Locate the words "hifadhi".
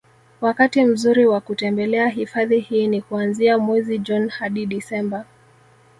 2.07-2.59